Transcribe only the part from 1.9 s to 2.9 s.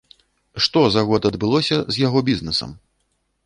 з яго бізнесам?